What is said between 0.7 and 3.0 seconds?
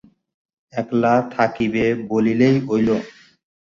একলা থাকিবে বলিলেই হইল।